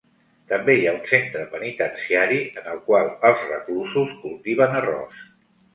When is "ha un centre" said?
0.87-1.43